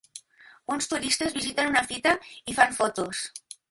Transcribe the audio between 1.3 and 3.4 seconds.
visiten una fita i fan fotos.